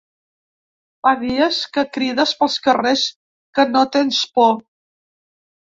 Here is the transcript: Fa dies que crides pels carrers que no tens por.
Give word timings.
Fa 1.07 1.11
dies 1.23 1.59
que 1.75 1.83
crides 1.99 2.33
pels 2.41 2.57
carrers 2.69 3.05
que 3.59 3.69
no 3.77 3.87
tens 3.99 4.25
por. 4.41 4.53